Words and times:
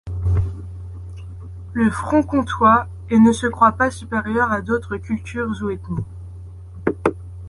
Le 1.73 1.91
Front 1.91 2.23
Comtois 2.23 2.87
et 3.11 3.19
ne 3.19 3.31
se 3.31 3.45
croient 3.45 3.73
pas 3.73 3.91
supérieurs 3.91 4.51
à 4.51 4.61
d'autres 4.63 4.97
cultures 4.97 5.55
ou 5.61 5.69
ethnies. 5.69 6.03